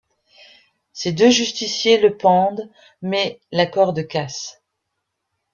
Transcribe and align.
Ses 0.93 1.11
deux 1.11 1.29
justiciers 1.29 1.99
le 1.99 2.17
pendent, 2.17 2.71
mais, 3.03 3.39
la 3.51 3.67
corde 3.67 4.07
casse... 4.07 4.63